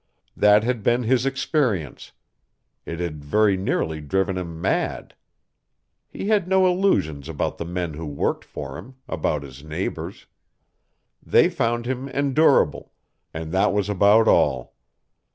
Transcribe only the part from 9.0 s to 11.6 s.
about his neighbors. They